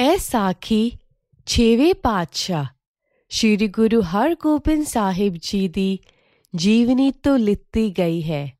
[0.00, 0.98] ਇਹ ਸਾਖੀ,
[1.46, 2.64] ਛੇਵੇਂ ਪਾਤਸ਼ਾਹ,
[3.30, 5.98] ਸ੍ਰੀ ਗੁਰੂ ਹਰਗੋਬਿੰਦ ਸਾਹਿਬ ਜੀ ਦੀ
[6.56, 8.58] ਜੀਵਨੀ ਤੋਂ ਲਿੱਤੀ ਗਈ ਹੈ।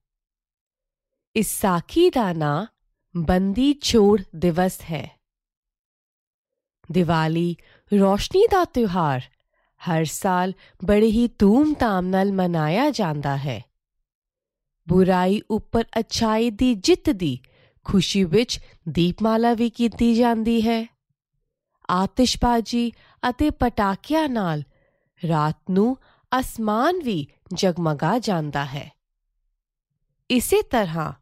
[1.37, 2.67] ਇਸ ਸਾਖੀ ਦਾ ਨਾਂ
[3.17, 5.21] ਬੰਦੀ ਛੋੜ ਦਿਵਸ ਹੈ।
[6.93, 7.57] ਦੀਵਾਲੀ
[8.01, 9.23] ਰੋਸ਼ਨੀ ਦਾ ਤਿਉਹਾਰ
[9.91, 10.53] ਹਰ ਸਾਲ
[10.85, 13.65] ਬੜੇ ਹੀ ਧੂਮ-ਧਾਮ ਨਾਲ ਮਨਾਇਆ ਜਾਂਦਾ ਹੈ।
[14.89, 17.39] ਬੁਰਾਈ ਉੱਪਰ ਅਛਾਈ ਦੀ ਜਿੱਤ ਦੀ
[17.85, 21.00] ਖੁਸ਼ੀ ਵਿੱਚ ਦੀਪਮਾਲਾ ਵੀ ਕੀਤੀ ਜਾਂਦੀ ਹੈ।
[21.91, 22.93] ਆਤਿਸ਼ਬਾਜ਼ੀ
[23.29, 24.63] ਅਤੇ ਪਟਾਕਿਆਂ ਨਾਲ
[25.29, 25.97] ਰਾਤ ਨੂੰ
[26.41, 28.91] ਅਸਮਾਨ ਵੀ ਜਗਮਗਾ ਜਾਂਦਾ ਹੈ।
[30.31, 31.13] ਇਸੇ ਤਰ੍ਹਾਂ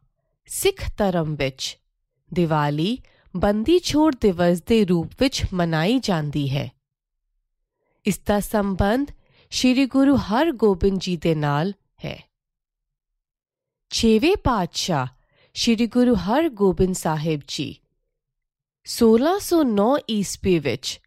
[0.45, 1.79] ਸਿੱਖ ਧਰਮ ਵਿੱਚ
[2.33, 2.97] ਦੀਵਾਲੀ
[3.35, 6.71] ਬੰਦੀ ਛੋੜ ਦਿਵਸ ਦੇ ਰੂਪ ਵਿੱਚ ਮਨਾਈ ਜਾਂਦੀ ਹੈ।
[8.05, 9.07] ਇਸ ਦਾ ਸੰਬੰਧ
[9.51, 11.73] ਸ੍ਰੀ ਗੁਰੂ ਹਰਗੋਬਿੰਦ ਜੀ ਦੇ ਨਾਲ
[12.05, 12.29] ਹੈ।
[13.89, 15.07] ਛੇਵੇਂ ਪਾਤਸ਼ਾਹ
[15.53, 17.75] ਸ੍ਰੀ ਗੁਰੂ ਹਰਗੋਬਿੰਦ ਸਾਹਿਬ ਜੀ
[18.89, 21.01] 1609 ਈਸਵੀ ਵਿੱਚ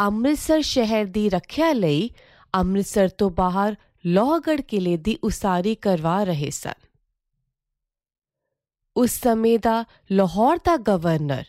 [0.00, 2.10] ਅੰਮ੍ਰਿਤਸਰ ਸ਼ਹਿਰ ਦੀ ਰੱਖਿਆ ਲਈ
[2.54, 6.86] ਅੰਮ੍ਰਿਤਸਰ ਤੋਂ ਬਾਹਰ ਲੋਹਗੜ੍ਹ ਕਿਲੇ ਦੀ ਉਸਾਰੀ ਕਰਵਾ ਰਹੇ ਸਨ।
[8.96, 11.44] ਉਸ ਸਮੇਂ ਦਾ ਲਾਹੌਰ ਦਾ ਗਵਰਨਰ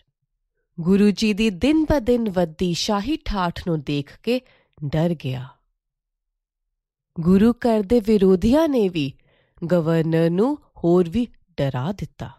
[0.79, 4.41] ਗੁਰੂ ਜੀ ਦੀ ਦਿਨ ਬ ਦਿਨ ਵੱਧਦੀ ਸ਼ਾਹੀ ਠਾਠ ਨੂੰ ਦੇਖ ਕੇ
[4.85, 5.47] ਡਰ ਗਿਆ।
[7.19, 9.13] ਗੁਰੂ ਘਰ ਦੇ ਵਿਰੋਧੀਆਂ ਨੇ ਵੀ
[9.71, 12.31] ਗਵਰਨਰ ਨੂੰ ਹੋਰ ਵੀ ਡਰਾ ਦਿੱਤਾ।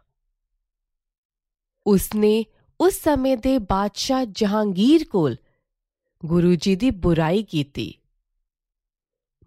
[1.87, 2.45] ਉਸਨੇ
[2.81, 5.37] ਉਸ ਸਮੇਂ ਦੇ ਬਾਦਸ਼ਾਹ ਜਹਾਂਗੀਰ ਕੋਲ
[6.25, 7.95] ਗੁਰੂ ਜੀ ਦੀ ਬੁਰਾਈ ਕੀਤੀ।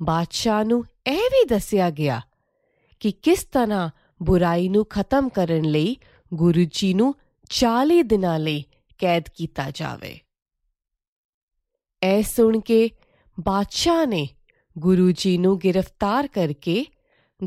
[0.02, 2.22] ਬਾਦਸ਼ਾਹ ਨੂੰ ਇਹ ਵੀ ਦੱਸਿਆ ਗਿਆ
[3.00, 3.90] ਕਿ ਕਿਸ ਤਰ੍ਹਾਂ
[4.24, 5.98] ਬੁਰਾਈ ਨੂੰ ਖਤਮ ਕਰਨ ਲਈ
[6.34, 7.16] ਗੁਰੂ ਜੀ ਨੂੰ
[7.50, 8.64] 40 ਦਿਨਾਂ ਲਈ
[8.98, 10.20] ਕੈਦ ਕੀਤਾ ਜਾਵੇ।
[12.04, 12.90] ਇਹ ਸੁਣ ਕੇ
[13.40, 14.30] ਬਾਦਸ਼ਾਹ ਨੇ
[14.78, 16.86] ਗੁਰੂ ਜੀ ਨੂੰ ਗ੍ਰਿਫਤਾਰ ਕਰਕੇ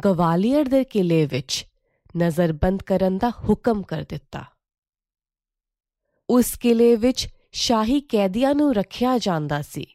[0.04, 1.66] ਗਵਾਲੀਅਰ ਦੇ ਕਿਲੇ ਵਿੱਚ
[2.16, 4.44] ਨਜ਼ਰਬੰਦ ਕਰਨ ਦਾ ਹੁਕਮ ਕਰ ਦਿੱਤਾ।
[6.30, 9.86] ਉਸ ਕਿਲੇ ਵਿੱਚ ਸ਼ਾਹੀ ਕੈਦੀਆਂ ਨੂੰ ਰੱਖਿਆ ਜਾਂਦਾ ਸੀ।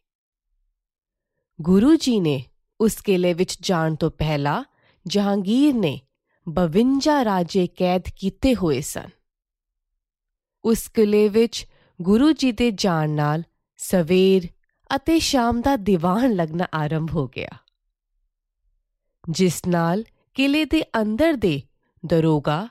[1.61, 2.45] ਗੁਰੂ ਜੀ ਨੇ
[2.81, 4.63] ਉਸ ਕਿਲੇ ਵਿੱਚ ਜਾਣ ਤੋਂ ਪਹਿਲਾਂ
[5.07, 6.01] ਜਹਾਂਗੀਰ ਨੇ
[6.49, 9.09] 52 ਰਾਜੇ ਕੈਦ ਕੀਤੇ ਹੋਏ ਸਨ।
[10.65, 11.65] ਉਸ ਕਿਲੇ ਵਿੱਚ
[12.01, 13.43] ਗੁਰੂ ਜੀ ਦੇ ਜਾਣ ਨਾਲ
[13.77, 14.49] ਸਵੇਰ
[14.95, 17.49] ਅਤੇ ਸ਼ਾਮ ਦਾ ਦੀਵਾਨ ਲੱਗਣਾ ਆਰੰਭ ਹੋ ਗਿਆ।
[19.29, 20.03] ਜਿਸ ਨਾਲ
[20.33, 21.61] ਕਿਲੇ ਦੇ ਅੰਦਰ ਦੇ
[22.05, 22.67] ਦਰੋਗਾ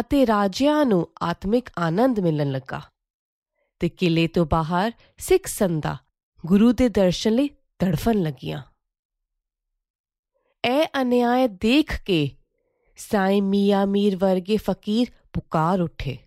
[0.00, 2.82] ਅਤੇ ਰਾਜਿਆਂ ਨੂੰ ਆਤਮਿਕ ਆਨੰਦ ਮਿਲਣ ਲੱਗਾ।
[3.80, 5.96] ਤੇ ਕਿਲੇ ਤੋਂ ਬਾਹਰ ਸਿੱਖ ਸੰਦਾ
[6.46, 8.62] ਗੁਰੂ ਦੇ ਦਰਸ਼ਨ ਲਈ ਤੜਫਣ ਲੱਗੀਆਂ।
[10.64, 12.30] ਇਹ ਅਨਿਆਏ ਦੇਖ ਕੇ
[12.96, 16.18] ਸਾਈਂ ਮੀਆਂ ਮੀਰ ਵਰਗੇ ਫਕੀਰ ਪੁਕਾਰ ਉੱਠੇ।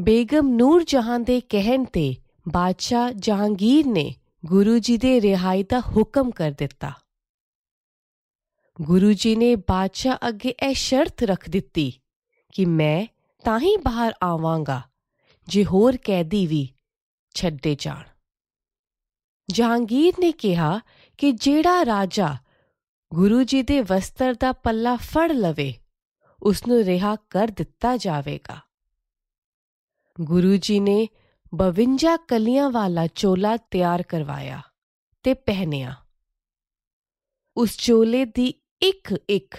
[0.00, 2.14] ਬੇਗਮ ਨੂਰ ਜਹਾਂ ਦੇ ਕਹਿਣ ਤੇ
[2.52, 4.14] ਬਾਦਸ਼ਾਹ ਜਹਾਂਗੀਰ ਨੇ
[4.46, 6.92] ਗੁਰੂ ਜੀ ਦੇ ਰਿਹਾਈ ਦਾ ਹੁਕਮ ਕਰ ਦਿੱਤਾ।
[8.80, 11.92] ਗੁਰੂ ਜੀ ਨੇ ਬਾਦਸ਼ਾਹ ਅੱਗੇ ਇਹ ਸ਼ਰਤ ਰੱਖ ਦਿੱਤੀ
[12.52, 13.06] ਕਿ ਮੈਂ
[13.44, 14.91] ਤਾਂ ਹੀ ਬਾਹਰ ਆਵਾਂਗਾ
[15.48, 16.68] ਜੇ ਹੋਰ ਕੈਦੀ ਵੀ
[17.34, 18.04] ਛੱਡੇ ਜਾਣ।
[19.50, 20.80] ਜਹਾਂਗੀਰ ਨੇ ਕਿਹਾ
[21.18, 22.36] ਕਿ ਜਿਹੜਾ ਰਾਜਾ
[23.14, 25.74] ਗੁਰੂ ਜੀ ਦੇ ਵਸਤਰ ਦਾ ਪੱਲਾ ਫੜ ਲਵੇ
[26.42, 28.60] ਉਸ ਨੂੰ ਰਿਹਾ ਕਰ ਦਿੱਤਾ ਜਾਵੇਗਾ।
[30.20, 31.08] ਗੁਰੂ ਜੀ ਨੇ
[31.56, 34.62] 52 ਕਲੀਆਂ ਵਾਲਾ ਚੋਲਾ ਤਿਆਰ ਕਰਵਾਇਆ
[35.22, 35.94] ਤੇ ਪਹਿਨਿਆ।
[37.56, 39.54] ਉਸ ਚੋਲੇ ਦੀ ਇੱਕ ਇੱਕ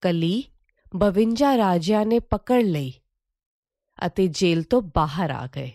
[0.00, 0.44] ਕਲੀ
[0.98, 2.92] 52 ਰਾਜਿਆਂ ਨੇ ਪਕੜ ਲਈ
[4.06, 5.72] ਅਤੇ ਜੇਲ੍ਹ ਤੋਂ ਬਾਹਰ ਆ ਗਏ।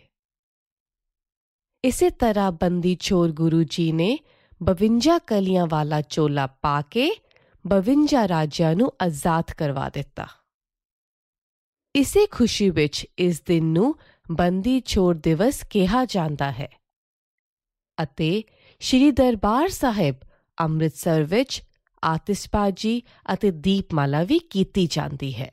[1.84, 4.20] ਇਸੇ ਤਰ੍ਹਾਂ ਬੰਦੀ ਛੋਰ ਗੁਰੂ ਜੀ ਨੇ
[4.64, 7.12] 52 ਕਲੀਆਂ ਵਾਲਾ ਚੋਲਾ ਪਾ ਕੇ
[7.66, 10.28] 52 ਰਾਜਿਆਂ ਨੂੰ ਆਜ਼ਾਦ ਕਰਵਾ ਦਿੱਤਾ।
[11.96, 13.96] ਇਸੇ ਖੁਸ਼ੀ ਵਿੱਚ ਇਸ ਦਿਨ ਨੂੰ
[14.32, 16.68] ਬੰਦੀ ਛੋੜ ਦਿਵਸ ਕਿਹਾ ਜਾਂਦਾ ਹੈ
[18.04, 18.44] ਅਤੇ
[18.80, 20.16] ਸ਼੍ਰੀ ਦਰਬਾਰ ਸਾਹਿਬ
[20.60, 21.64] ਅੰਮ੍ਰਿਤਸਰ ਵਿੱਚ
[22.04, 23.02] ਆਤਿਸ਼ਬਾਜ਼ੀ
[23.34, 25.52] ਅਤੇ ਦੀਪਮਾਲਾ ਵੀ ਕੀਤੀ ਜਾਂਦੀ ਹੈ।